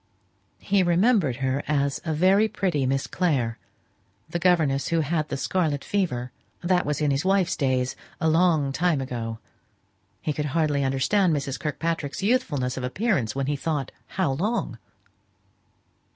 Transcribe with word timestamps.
He 0.57 0.81
remembered 0.81 1.35
her 1.45 1.61
as 1.67 2.01
a 2.03 2.11
very 2.11 2.47
pretty 2.47 2.87
Miss 2.87 3.05
Clare: 3.05 3.59
the 4.27 4.39
governess 4.39 4.87
who 4.87 5.01
had 5.01 5.29
the 5.29 5.37
scarlet 5.37 5.83
fever; 5.83 6.31
that 6.63 6.87
was 6.87 7.01
in 7.01 7.11
his 7.11 7.23
wife's 7.23 7.55
days, 7.55 7.95
a 8.19 8.27
long 8.27 8.71
time 8.71 8.99
ago; 8.99 9.37
he 10.19 10.33
could 10.33 10.45
hardly 10.57 10.83
understand 10.83 11.35
Mrs. 11.35 11.59
Kirkpatrick's 11.59 12.23
youthfulness 12.23 12.77
of 12.77 12.83
appearance 12.83 13.35
when 13.35 13.45
he 13.45 13.55
thought 13.55 13.91
how 14.07 14.31
long. 14.31 14.79